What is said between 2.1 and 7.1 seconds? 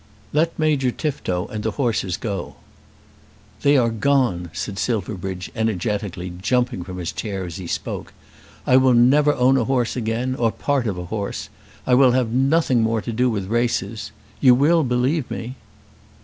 go." "They are gone," said Silverbridge energetically, jumping from